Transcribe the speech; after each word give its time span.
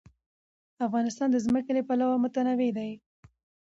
افغانستان 0.87 1.27
د 1.31 1.37
ځمکه 1.45 1.71
له 1.77 1.81
پلوه 1.87 2.15
متنوع 2.23 2.69
دی. 2.77 2.91